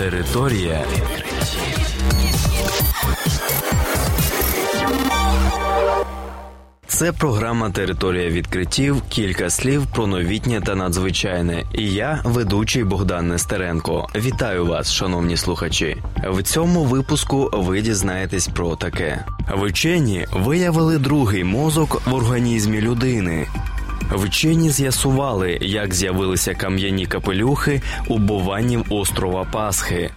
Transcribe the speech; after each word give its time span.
Територія 0.00 0.84
Це 6.86 7.12
програма 7.12 7.70
Територія 7.70 8.30
відкриттів. 8.30 9.02
Кілька 9.08 9.50
слів 9.50 9.86
про 9.94 10.06
новітнє 10.06 10.60
та 10.60 10.74
надзвичайне. 10.74 11.64
І 11.74 11.92
я, 11.92 12.22
ведучий 12.24 12.84
Богдан 12.84 13.28
Нестеренко. 13.28 14.08
Вітаю 14.16 14.66
вас, 14.66 14.92
шановні 14.92 15.36
слухачі. 15.36 15.96
В 16.30 16.42
цьому 16.42 16.84
випуску 16.84 17.50
ви 17.52 17.82
дізнаєтесь 17.82 18.48
про 18.48 18.76
таке: 18.76 19.24
вчені 19.56 20.26
виявили 20.32 20.98
другий 20.98 21.44
мозок 21.44 22.02
в 22.06 22.14
організмі 22.14 22.80
людини. 22.80 23.46
Вчені 24.12 24.70
з'ясували, 24.70 25.58
як 25.60 25.94
з'явилися 25.94 26.54
кам'яні 26.54 27.06
капелюхи 27.06 27.82
у 28.08 28.18
бованів 28.18 28.84
острова 28.90 29.46
Пасхи. 29.52 30.10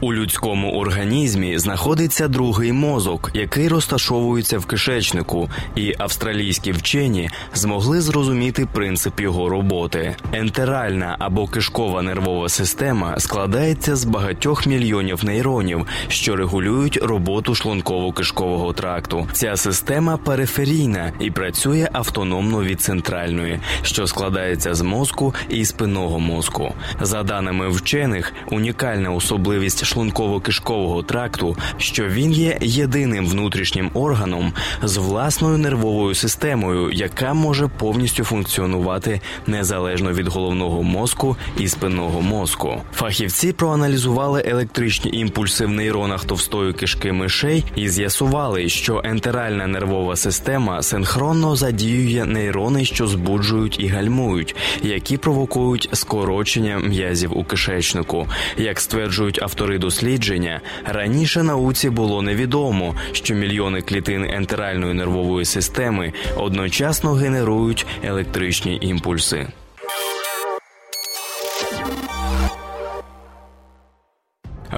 У 0.00 0.14
людському 0.14 0.72
організмі 0.72 1.58
знаходиться 1.58 2.28
другий 2.28 2.72
мозок, 2.72 3.30
який 3.34 3.68
розташовується 3.68 4.58
в 4.58 4.66
кишечнику, 4.66 5.50
і 5.76 5.94
австралійські 5.98 6.72
вчені 6.72 7.30
змогли 7.54 8.00
зрозуміти 8.00 8.66
принцип 8.72 9.20
його 9.20 9.48
роботи. 9.48 10.16
Ентеральна 10.32 11.16
або 11.18 11.46
кишкова 11.46 12.02
нервова 12.02 12.48
система 12.48 13.18
складається 13.18 13.96
з 13.96 14.04
багатьох 14.04 14.66
мільйонів 14.66 15.24
нейронів, 15.24 15.86
що 16.08 16.36
регулюють 16.36 16.98
роботу 17.02 17.52
шлунково-кишкового 17.52 18.74
тракту. 18.74 19.28
Ця 19.32 19.56
система 19.56 20.16
периферійна 20.16 21.12
і 21.20 21.30
працює 21.30 21.88
автономно 21.92 22.62
від 22.64 22.80
центральної, 22.80 23.60
що 23.82 24.06
складається 24.06 24.74
з 24.74 24.80
мозку 24.80 25.34
і 25.48 25.64
спинного 25.64 26.18
мозку. 26.18 26.74
За 27.00 27.22
даними 27.22 27.68
вчених, 27.68 28.32
унікальна 28.50 29.10
особливість 29.10 29.85
шлунково-кишкового 29.86 31.04
тракту, 31.04 31.56
що 31.78 32.08
він 32.08 32.32
є 32.32 32.58
єдиним 32.60 33.26
внутрішнім 33.26 33.90
органом 33.94 34.52
з 34.82 34.96
власною 34.96 35.58
нервовою 35.58 36.14
системою, 36.14 36.90
яка 36.92 37.34
може 37.34 37.68
повністю 37.68 38.24
функціонувати 38.24 39.20
незалежно 39.46 40.12
від 40.12 40.28
головного 40.28 40.82
мозку 40.82 41.36
і 41.58 41.68
спинного 41.68 42.20
мозку. 42.20 42.82
Фахівці 42.94 43.52
проаналізували 43.52 44.42
електричні 44.46 45.10
імпульси 45.14 45.66
в 45.66 45.70
нейронах 45.70 46.24
товстої 46.24 46.72
кишки 46.72 47.12
мишей 47.12 47.64
і 47.76 47.88
з'ясували, 47.88 48.68
що 48.68 49.02
ентеральна 49.04 49.66
нервова 49.66 50.16
система 50.16 50.82
синхронно 50.82 51.56
задіює 51.56 52.24
нейрони, 52.24 52.84
що 52.84 53.06
збуджують 53.06 53.80
і 53.80 53.88
гальмують, 53.88 54.56
які 54.82 55.16
провокують 55.16 55.88
скорочення 55.92 56.78
м'язів 56.78 57.38
у 57.38 57.44
кишечнику, 57.44 58.26
як 58.56 58.80
стверджують 58.80 59.42
автори 59.42 59.75
дослідження 59.78 60.60
раніше 60.84 61.42
науці 61.42 61.90
було 61.90 62.22
невідомо, 62.22 62.94
що 63.12 63.34
мільйони 63.34 63.82
клітин 63.82 64.24
ентеральної 64.24 64.94
нервової 64.94 65.44
системи 65.44 66.12
одночасно 66.36 67.12
генерують 67.12 67.86
електричні 68.02 68.78
імпульси. 68.82 69.46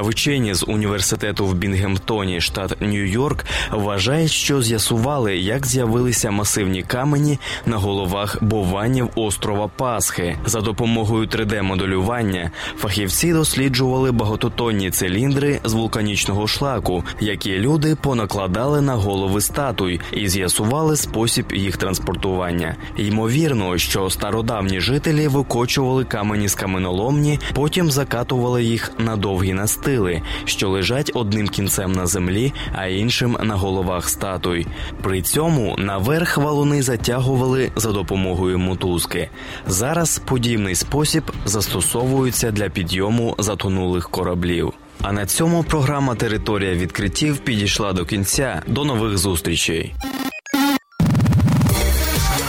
Вчені 0.02 0.54
з 0.54 0.64
університету 0.68 1.46
в 1.46 1.54
Бінгемтоні, 1.54 2.40
штат 2.40 2.82
Нью-Йорк, 2.82 3.44
вважають, 3.72 4.30
що 4.30 4.62
з'ясували, 4.62 5.36
як 5.36 5.66
з'явилися 5.66 6.30
масивні 6.30 6.82
камені 6.82 7.38
на 7.66 7.76
головах 7.76 8.38
бованів 8.40 9.10
острова 9.14 9.68
Пасхи. 9.68 10.38
За 10.46 10.60
допомогою 10.60 11.26
3D-моделювання 11.26 12.50
фахівці 12.78 13.32
досліджували 13.32 14.12
багатотонні 14.12 14.90
циліндри 14.90 15.60
з 15.64 15.72
вулканічного 15.72 16.46
шлаку, 16.46 17.04
які 17.20 17.58
люди 17.58 17.94
понакладали 17.94 18.80
на 18.80 18.94
голови 18.94 19.40
статуй, 19.40 20.00
і 20.12 20.28
з'ясували 20.28 20.96
спосіб 20.96 21.52
їх 21.52 21.76
транспортування. 21.76 22.76
Ймовірно, 22.96 23.78
що 23.78 24.10
стародавні 24.10 24.80
жителі 24.80 25.28
викочували 25.28 26.04
камені 26.04 26.48
з 26.48 26.54
каменоломні, 26.54 27.38
потім 27.54 27.90
закатували 27.90 28.64
їх 28.64 28.92
на 28.98 29.16
довгі 29.16 29.52
настили 29.52 29.87
стили, 29.88 30.22
що 30.44 30.68
лежать 30.68 31.10
одним 31.14 31.48
кінцем 31.48 31.92
на 31.92 32.06
землі, 32.06 32.52
а 32.72 32.86
іншим 32.86 33.36
на 33.42 33.54
головах 33.54 34.08
статуй. 34.08 34.66
При 35.02 35.22
цьому 35.22 35.76
наверх 35.78 36.38
валуни 36.38 36.82
затягували 36.82 37.70
за 37.76 37.92
допомогою 37.92 38.58
мотузки. 38.58 39.30
Зараз 39.66 40.18
подібний 40.18 40.74
спосіб 40.74 41.22
застосовується 41.44 42.50
для 42.50 42.68
підйому 42.68 43.34
затонулих 43.38 44.10
кораблів. 44.10 44.72
А 45.02 45.12
на 45.12 45.26
цьому 45.26 45.62
програма 45.62 46.14
Територія 46.14 46.74
відкриттів 46.74 47.38
підійшла 47.38 47.92
до 47.92 48.04
кінця. 48.04 48.62
До 48.66 48.84
нових 48.84 49.18
зустрічей. 49.18 49.94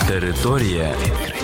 Територія 0.08 0.92
відкриттів. 1.06 1.39